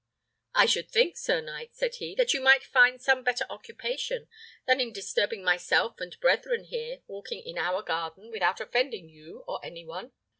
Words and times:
"I 0.55 0.65
should 0.65 0.89
think, 0.89 1.15
sir 1.15 1.41
knight," 1.41 1.75
said 1.75 1.97
he, 1.97 2.15
"that 2.15 2.33
you 2.33 2.41
might 2.41 2.63
find 2.63 2.99
some 2.99 3.23
better 3.23 3.45
occupation 3.51 4.27
than 4.65 4.81
in 4.81 4.91
disturbing 4.91 5.43
myself 5.43 5.99
and 6.01 6.19
brethren 6.19 6.63
here, 6.63 7.03
walking 7.05 7.43
in 7.43 7.59
our 7.59 7.83
garden, 7.83 8.31
without 8.31 8.59
offending 8.59 9.09
you 9.09 9.43
or 9.47 9.63
any 9.63 9.85
one." 9.85 10.11